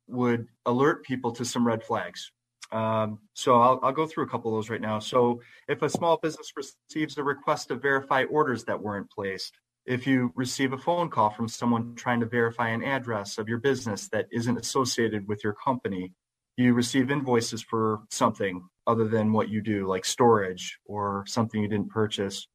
[0.07, 2.31] would alert people to some red flags.
[2.71, 4.99] Um, so I'll, I'll, go through a couple of those right now.
[4.99, 9.57] So if a small business receives a request to verify orders that weren't placed,
[9.89, 13.57] if you receive a phone call from someone trying to verify an address of your
[13.57, 16.13] business that isn't associated with your company,
[16.57, 21.67] you receive invoices for something other than what you do, like storage or something you
[21.67, 22.47] didn't purchase,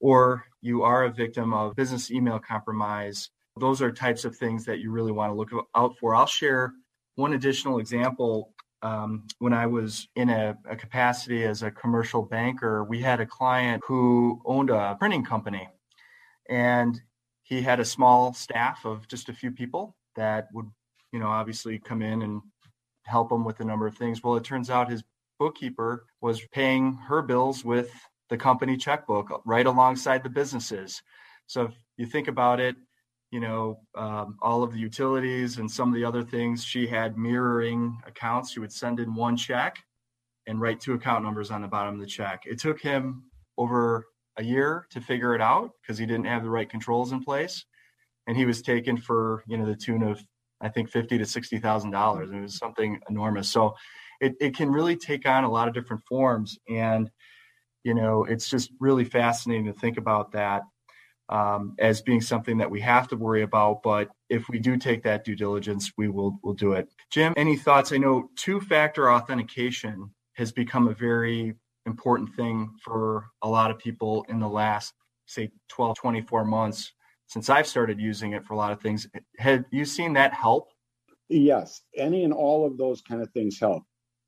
[0.00, 3.28] or you are a victim of business email compromise.
[3.60, 6.14] Those are types of things that you really want to look out for.
[6.14, 6.72] I'll share
[7.16, 8.54] one additional example.
[8.80, 13.26] Um, when I was in a, a capacity as a commercial banker, we had a
[13.26, 15.68] client who owned a printing company
[16.52, 17.00] and
[17.42, 20.66] he had a small staff of just a few people that would
[21.12, 22.42] you know obviously come in and
[23.04, 24.22] help him with a number of things.
[24.22, 25.02] Well it turns out his
[25.38, 27.90] bookkeeper was paying her bills with
[28.28, 31.02] the company checkbook right alongside the businesses.
[31.46, 32.76] So if you think about it
[33.30, 37.16] you know um, all of the utilities and some of the other things she had
[37.16, 38.52] mirroring accounts.
[38.52, 39.82] She would send in one check
[40.46, 42.42] and write two account numbers on the bottom of the check.
[42.44, 43.24] It took him
[43.56, 47.22] over a year to figure it out because he didn't have the right controls in
[47.22, 47.64] place,
[48.26, 50.22] and he was taken for you know the tune of
[50.60, 52.30] I think fifty to sixty thousand dollars.
[52.30, 53.48] It was something enormous.
[53.48, 53.74] So
[54.20, 57.10] it it can really take on a lot of different forms, and
[57.84, 60.62] you know it's just really fascinating to think about that
[61.28, 63.82] um, as being something that we have to worry about.
[63.82, 66.88] But if we do take that due diligence, we will will do it.
[67.10, 67.92] Jim, any thoughts?
[67.92, 71.54] I know two factor authentication has become a very
[71.86, 74.94] important thing for a lot of people in the last,
[75.26, 76.92] say, 12, 24 months
[77.32, 79.06] since I've started using it for a lot of things.
[79.38, 80.68] Have you seen that help?
[81.30, 83.84] Yes, any and all of those kind of things help.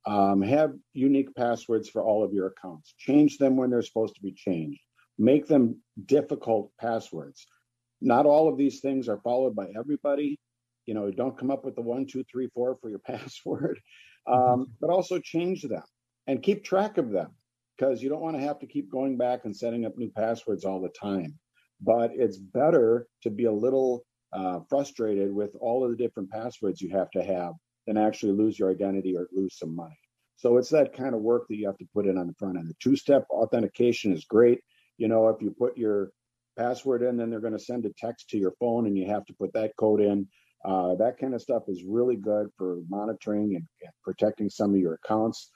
[0.07, 2.95] Um, have unique passwords for all of your accounts.
[2.99, 4.81] Change them when they're supposed to be changed.
[5.19, 7.47] Make them difficult passwords.
[8.01, 10.39] Not all of these things are followed by everybody.
[10.87, 13.81] You know, don't come up with the one, two, three, four for your password,
[14.27, 14.63] um, mm-hmm.
[14.81, 15.85] but also change them
[16.27, 17.33] and keep track of them
[17.77, 20.65] because you don't want to have to keep going back and setting up new passwords
[20.65, 21.39] all the time.
[21.81, 26.81] But it's better to be a little uh, frustrated with all of the different passwords
[26.81, 27.53] you have to have
[27.87, 29.99] than actually lose your identity or lose some money.
[30.37, 32.59] So it's that kind of work that you have to put in on the front
[32.59, 32.69] end.
[32.69, 34.61] The two step authentication is great.
[34.99, 36.11] You know, if you put your
[36.57, 39.25] password in, then they're going to send a text to your phone and you have
[39.27, 40.27] to put that code in.
[40.65, 44.81] Uh, that kind of stuff is really good for monitoring and, and protecting some of
[44.81, 45.51] your accounts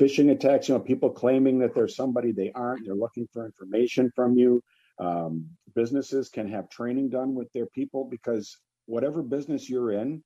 [0.00, 4.10] phishing attacks, you know, people claiming that they're somebody they aren't, they're looking for information
[4.16, 4.62] from you.
[4.98, 10.22] Um, businesses can have training done with their people because whatever business you're in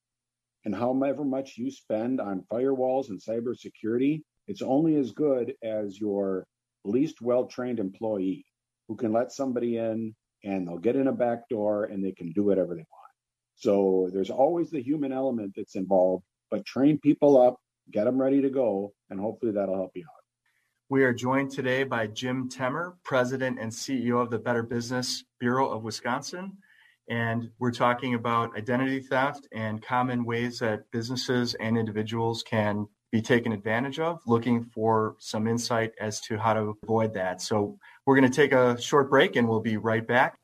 [0.64, 6.46] and however much you spend on firewalls and cybersecurity, It's only as good as your
[6.84, 8.44] least well trained employee
[8.88, 12.32] who can let somebody in and they'll get in a back door and they can
[12.32, 13.12] do whatever they want.
[13.56, 17.56] So there's always the human element that's involved, but train people up,
[17.90, 20.25] get them ready to go, and hopefully that'll help you out.
[20.90, 25.70] We are joined today by Jim Temmer, President and CEO of the Better Business Bureau
[25.70, 26.59] of Wisconsin.
[27.09, 33.23] And we're talking about identity theft and common ways that businesses and individuals can be
[33.23, 37.40] taken advantage of, looking for some insight as to how to avoid that.
[37.40, 40.37] So we're going to take a short break and we'll be right back.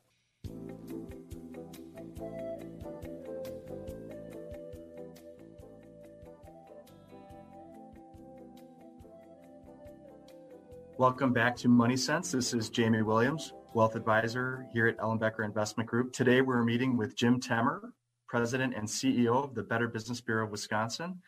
[11.01, 12.31] Welcome back to Money Sense.
[12.31, 16.13] This is Jamie Williams, Wealth Advisor here at Ellenbecker Investment Group.
[16.13, 17.95] Today we're meeting with Jim Temmer,
[18.27, 21.19] President and CEO of the Better Business Bureau of Wisconsin.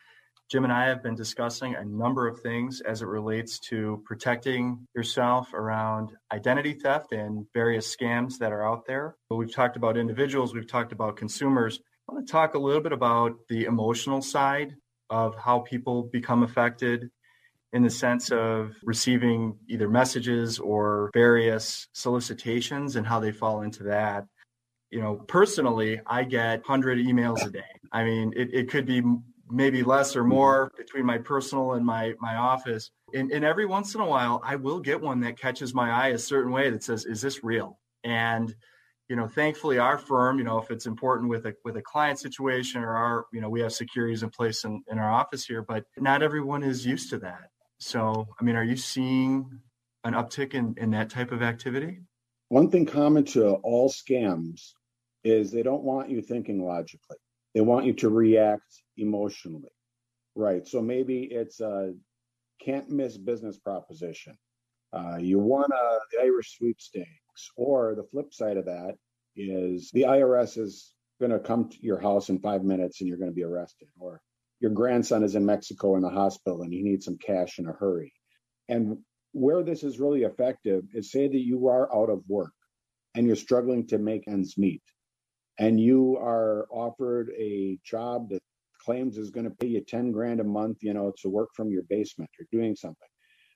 [0.48, 4.86] Jim and I have been discussing a number of things as it relates to protecting
[4.94, 9.16] yourself around identity theft and various scams that are out there.
[9.28, 11.80] But we've talked about individuals, we've talked about consumers.
[12.08, 14.76] I want to talk a little bit about the emotional side
[15.10, 17.10] of how people become affected
[17.74, 23.82] in the sense of receiving either messages or various solicitations and how they fall into
[23.82, 24.24] that.
[24.90, 27.62] You know, personally, I get 100 emails a day.
[27.90, 29.02] I mean, it, it could be
[29.50, 32.90] maybe less or more between my personal and my my office.
[33.12, 36.08] And, and every once in a while, I will get one that catches my eye
[36.08, 38.54] a certain way that says, "Is this real?" And
[39.08, 42.20] you know, thankfully, our firm, you know, if it's important with a with a client
[42.20, 45.62] situation or our, you know, we have securities in place in, in our office here,
[45.62, 47.50] but not everyone is used to that.
[47.78, 49.60] So, I mean, are you seeing
[50.04, 52.00] an uptick in, in that type of activity?
[52.48, 54.72] One thing common to all scams
[55.24, 57.16] is they don't want you thinking logically.
[57.54, 59.70] They want you to react emotionally.
[60.36, 60.66] Right.
[60.66, 61.94] So maybe it's a
[62.60, 64.36] can't miss business proposition.
[64.92, 68.94] Uh, you won a, the Irish sweepstakes, or the flip side of that
[69.36, 73.18] is the IRS is going to come to your house in five minutes and you're
[73.18, 74.20] going to be arrested, or
[74.64, 77.72] your grandson is in Mexico in the hospital and he needs some cash in a
[77.72, 78.14] hurry.
[78.70, 78.96] And
[79.32, 82.54] where this is really effective is say that you are out of work
[83.14, 84.80] and you're struggling to make ends meet
[85.58, 88.40] and you are offered a job that
[88.80, 91.70] claims is going to pay you 10 grand a month, you know, to work from
[91.70, 93.08] your basement or doing something,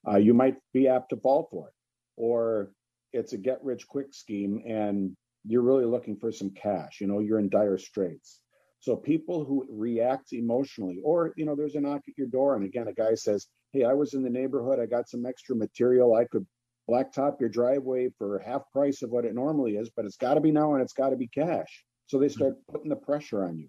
[0.07, 1.73] uh, you might be apt to fall for it.
[2.17, 2.69] Or
[3.13, 7.17] it's a get rich quick scheme and you're really looking for some cash, you know,
[7.17, 8.41] you're in dire straits.
[8.79, 12.63] So people who react emotionally, or, you know, there's a knock at your door and
[12.63, 14.79] again, a guy says, Hey, I was in the neighborhood.
[14.79, 16.15] I got some extra material.
[16.15, 16.45] I could
[16.89, 20.41] blacktop your driveway for half price of what it normally is, but it's got to
[20.41, 21.85] be now and it's got to be cash.
[22.07, 23.67] So they start putting the pressure on you.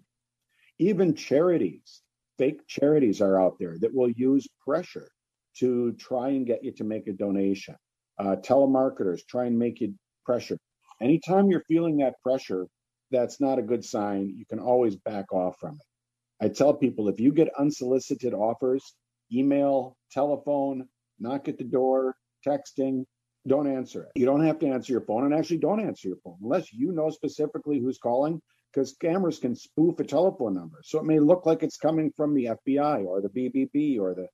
[0.79, 2.01] Even charities,
[2.39, 5.11] fake charities are out there that will use pressure
[5.57, 7.75] to try and get you to make a donation.
[8.17, 9.93] Uh, telemarketers try and make you
[10.25, 10.57] pressure.
[10.99, 12.65] Anytime you're feeling that pressure,
[13.11, 14.33] that's not a good sign.
[14.35, 16.45] You can always back off from it.
[16.45, 18.95] I tell people if you get unsolicited offers,
[19.31, 20.87] email, telephone,
[21.19, 23.05] knock at the door, texting,
[23.47, 24.11] don't answer it.
[24.15, 26.91] You don't have to answer your phone and actually don't answer your phone unless you
[26.91, 30.77] know specifically who's calling because scammers can spoof a telephone number.
[30.83, 34.27] So it may look like it's coming from the FBI or the BBB or the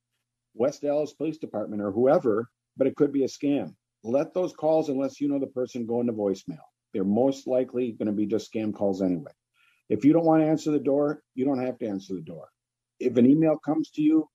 [0.53, 3.73] West Allis Police Department or whoever, but it could be a scam.
[4.03, 6.59] Let those calls, unless you know the person, go into voicemail.
[6.93, 9.31] They're most likely going to be just scam calls anyway.
[9.89, 12.49] If you don't want to answer the door, you don't have to answer the door.
[12.99, 14.27] If an email comes to you,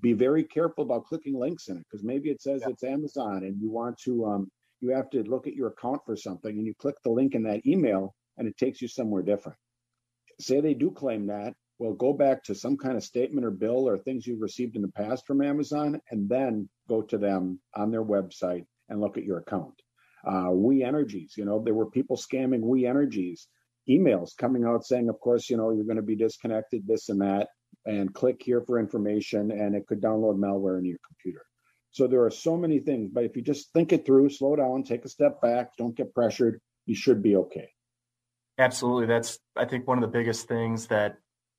[0.00, 2.70] be very careful about clicking links in it because maybe it says yeah.
[2.70, 4.50] it's Amazon and you want to um,
[4.80, 7.42] you have to look at your account for something and you click the link in
[7.42, 9.58] that email and it takes you somewhere different.
[10.40, 13.88] Say they do claim that, well, go back to some kind of statement or bill
[13.88, 17.90] or things you've received in the past from Amazon and then go to them on
[17.90, 19.74] their website and look at your account.
[20.24, 23.48] Uh, we Energies, you know, there were people scamming We Energies
[23.88, 27.20] emails coming out saying, of course, you know, you're going to be disconnected, this and
[27.20, 27.48] that
[27.86, 31.44] and click here for information and it could download malware into your computer.
[31.92, 34.84] So there are so many things, but if you just think it through, slow down,
[34.84, 37.68] take a step back, don't get pressured, you should be okay.
[38.58, 39.06] Absolutely.
[39.06, 41.16] That's, I think, one of the biggest things that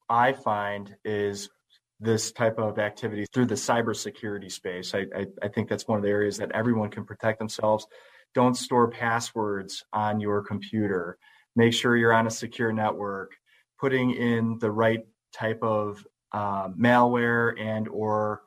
[0.08, 1.50] I find is
[2.00, 4.94] this type of activity through the cybersecurity space.
[4.94, 7.86] I, I, I, think that's one of the areas that everyone can protect themselves.
[8.34, 11.18] Don't store passwords on your computer.
[11.56, 13.34] Make sure you're on a secure network.
[13.80, 18.44] Putting in the right type of uh, malware and or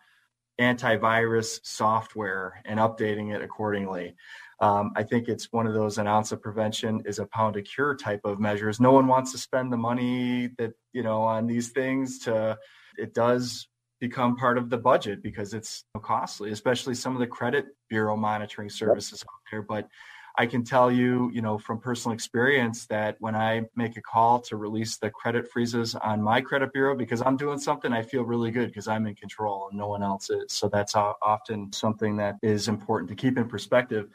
[0.60, 4.14] antivirus software and updating it accordingly.
[4.60, 7.64] Um, I think it's one of those an ounce of prevention is a pound of
[7.64, 8.80] cure type of measures.
[8.80, 12.20] No one wants to spend the money that you know on these things.
[12.20, 12.56] To
[12.96, 13.66] it does
[14.00, 18.68] become part of the budget because it's costly, especially some of the credit bureau monitoring
[18.68, 19.28] services yep.
[19.28, 19.62] out there.
[19.62, 19.88] But
[20.36, 24.40] I can tell you, you know, from personal experience that when I make a call
[24.40, 28.24] to release the credit freezes on my credit bureau because I'm doing something, I feel
[28.24, 30.46] really good because I'm in control and no one else is.
[30.48, 34.08] So that's often something that is important to keep in perspective.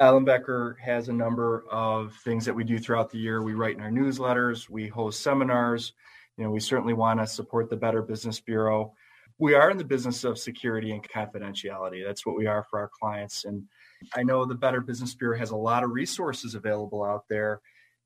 [0.00, 3.42] Ellenbecker has a number of things that we do throughout the year.
[3.42, 5.92] We write in our newsletters, we host seminars.
[6.36, 8.94] You know, we certainly want to support the Better Business Bureau.
[9.38, 12.04] We are in the business of security and confidentiality.
[12.04, 13.44] That's what we are for our clients.
[13.44, 13.64] And
[14.14, 17.60] I know the Better Business Bureau has a lot of resources available out there.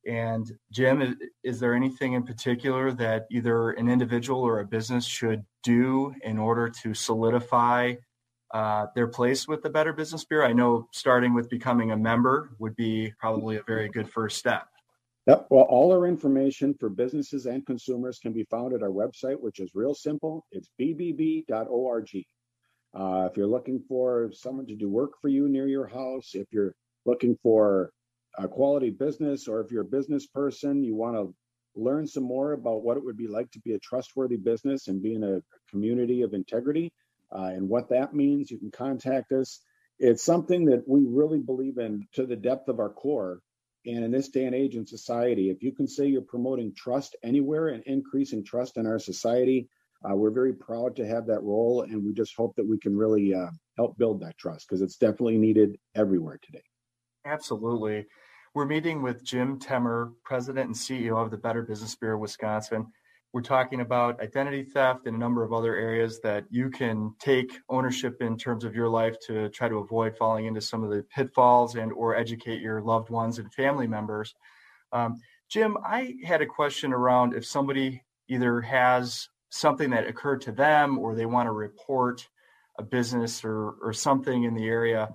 [0.06, 5.44] And Jim, is, there anything in particular that either an individual or a business should
[5.62, 7.94] do in order to solidify
[8.54, 10.48] uh, their place with the Better Business Bureau?
[10.48, 14.68] I know starting with becoming a member would be probably a very good first step.
[15.28, 15.48] Yep.
[15.50, 19.60] Well, all our information for businesses and consumers can be found at our website, which
[19.60, 20.46] is real simple.
[20.52, 22.10] It's bbb.org.
[22.98, 26.46] Uh, if you're looking for someone to do work for you near your house, if
[26.52, 26.74] you're
[27.06, 27.92] looking for
[28.38, 31.34] a quality business, or if you're a business person, you want to
[31.76, 35.02] learn some more about what it would be like to be a trustworthy business and
[35.02, 36.92] be in a community of integrity
[37.32, 39.60] uh, and what that means, you can contact us.
[39.98, 43.40] It's something that we really believe in to the depth of our core.
[43.86, 47.16] And in this day and age in society, if you can say you're promoting trust
[47.22, 49.68] anywhere and increasing trust in our society,
[50.04, 52.96] uh, we're very proud to have that role, and we just hope that we can
[52.96, 56.62] really uh, help build that trust because it's definitely needed everywhere today.
[57.24, 58.06] Absolutely.
[58.54, 62.86] We're meeting with Jim Temmer, President and CEO of the Better Business Bureau of Wisconsin.
[63.34, 67.58] We're talking about identity theft and a number of other areas that you can take
[67.68, 71.04] ownership in terms of your life to try to avoid falling into some of the
[71.14, 74.34] pitfalls and or educate your loved ones and family members.
[74.92, 75.20] Um,
[75.50, 80.98] Jim, I had a question around if somebody either has something that occurred to them
[80.98, 82.26] or they want to report
[82.78, 85.08] a business or, or something in the area,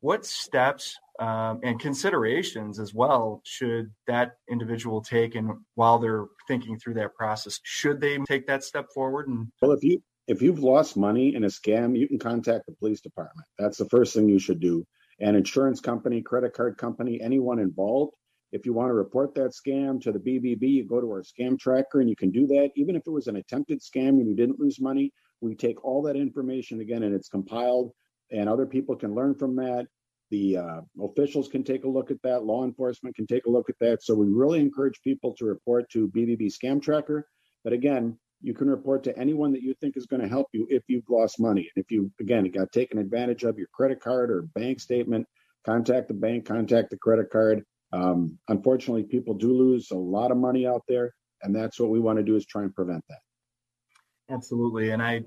[0.00, 6.78] what steps um, and considerations as well should that individual take and while they're thinking
[6.78, 7.60] through that process?
[7.62, 11.44] Should they take that step forward and well if you if you've lost money in
[11.44, 13.46] a scam you can contact the police department.
[13.58, 14.86] That's the first thing you should do.
[15.20, 18.14] An insurance company credit card company anyone involved
[18.52, 21.58] if you want to report that scam to the BBB, you go to our scam
[21.58, 22.70] tracker and you can do that.
[22.74, 26.02] Even if it was an attempted scam and you didn't lose money, we take all
[26.02, 27.92] that information again and it's compiled,
[28.30, 29.86] and other people can learn from that.
[30.30, 32.44] The uh, officials can take a look at that.
[32.44, 34.02] Law enforcement can take a look at that.
[34.02, 37.26] So we really encourage people to report to BBB Scam Tracker.
[37.64, 40.66] But again, you can report to anyone that you think is going to help you
[40.70, 41.68] if you've lost money.
[41.74, 45.26] And if you, again, got taken advantage of your credit card or bank statement,
[45.66, 47.64] contact the bank, contact the credit card.
[47.92, 51.12] Um, unfortunately, people do lose a lot of money out there,
[51.42, 53.18] and that's what we want to do is try and prevent that.
[54.32, 55.22] Absolutely, and I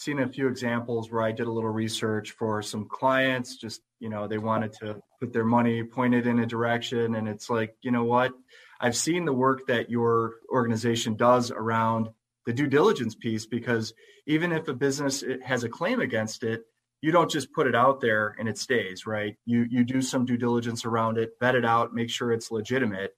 [0.00, 3.56] seen a few examples where I did a little research for some clients.
[3.56, 7.50] Just you know, they wanted to put their money pointed in a direction, and it's
[7.50, 8.32] like, you know what?
[8.80, 12.08] I've seen the work that your organization does around
[12.46, 13.92] the due diligence piece because
[14.26, 16.62] even if a business has a claim against it,
[17.02, 19.36] you don't just put it out there and it stays, right?
[19.44, 23.12] You you do some due diligence around it, vet it out, make sure it's legitimate,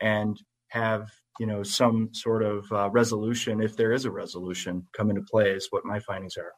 [0.00, 5.10] and have you know some sort of uh, resolution if there is a resolution come
[5.10, 5.50] into play.
[5.50, 6.52] Is what my findings are.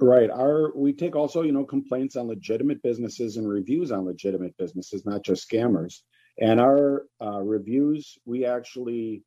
[0.00, 0.30] Right.
[0.30, 5.06] Our we take also you know complaints on legitimate businesses and reviews on legitimate businesses,
[5.06, 6.00] not just scammers.
[6.38, 9.22] And our uh, reviews, we actually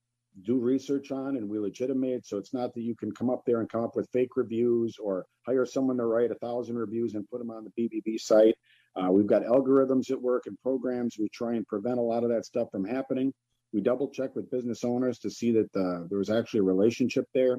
[0.45, 2.25] do research on and we legitimate.
[2.25, 4.97] So it's not that you can come up there and come up with fake reviews
[5.01, 8.55] or hire someone to write a thousand reviews and put them on the BBB site.
[8.95, 11.17] Uh, we've got algorithms at work and programs.
[11.19, 13.33] We try and prevent a lot of that stuff from happening.
[13.73, 17.25] We double check with business owners to see that uh, there was actually a relationship
[17.33, 17.57] there.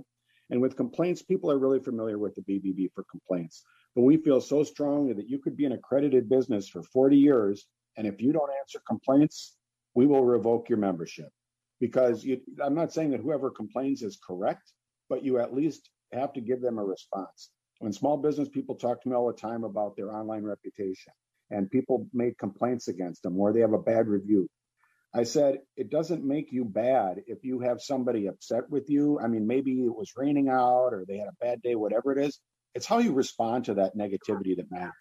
[0.51, 3.63] And with complaints, people are really familiar with the BBB for complaints.
[3.95, 7.67] But we feel so strongly that you could be an accredited business for 40 years,
[7.97, 9.57] and if you don't answer complaints,
[9.95, 11.29] we will revoke your membership
[11.81, 14.73] because you, I'm not saying that whoever complains is correct,
[15.09, 17.51] but you at least have to give them a response.
[17.79, 21.13] When small business people talk to me all the time about their online reputation
[21.51, 24.49] and people make complaints against them or they have a bad review,
[25.13, 29.19] I said, it doesn't make you bad if you have somebody upset with you.
[29.19, 32.25] I mean, maybe it was raining out or they had a bad day, whatever it
[32.25, 32.39] is.
[32.75, 34.93] It's how you respond to that negativity that matters.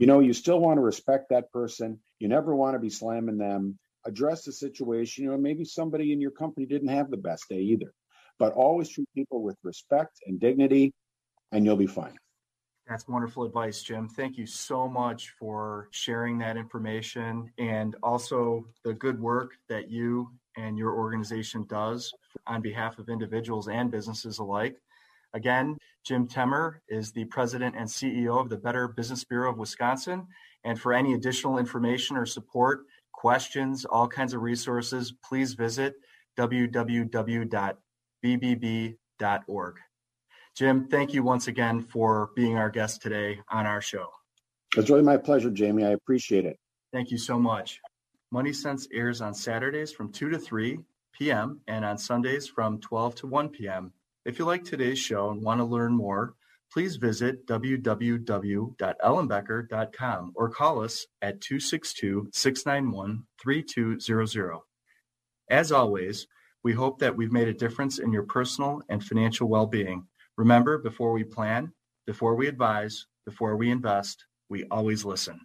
[0.00, 2.00] You know, you still want to respect that person.
[2.18, 5.24] You never want to be slamming them address the situation.
[5.24, 7.92] You know, maybe somebody in your company didn't have the best day either,
[8.38, 10.92] but always treat people with respect and dignity,
[11.52, 12.16] and you'll be fine.
[12.92, 14.06] That's wonderful advice, Jim.
[14.06, 20.28] Thank you so much for sharing that information and also the good work that you
[20.58, 22.12] and your organization does
[22.46, 24.76] on behalf of individuals and businesses alike.
[25.32, 30.26] Again, Jim Temmer is the president and CEO of the Better Business Bureau of Wisconsin.
[30.64, 32.80] And for any additional information or support,
[33.14, 35.94] questions, all kinds of resources, please visit
[36.36, 37.78] www.bbb.org.
[40.54, 44.08] Jim, thank you once again for being our guest today on our show.
[44.76, 45.84] It's really my pleasure, Jamie.
[45.84, 46.58] I appreciate it.
[46.92, 47.80] Thank you so much.
[48.30, 50.78] Money Sense airs on Saturdays from 2 to 3
[51.12, 51.60] p.m.
[51.66, 53.92] and on Sundays from 12 to 1 p.m.
[54.24, 56.34] If you like today's show and want to learn more,
[56.72, 64.58] please visit www.ellenbecker.com or call us at 262 691 3200.
[65.50, 66.28] As always,
[66.62, 70.06] we hope that we've made a difference in your personal and financial well being.
[70.36, 71.72] Remember, before we plan,
[72.06, 75.40] before we advise, before we invest, we always listen.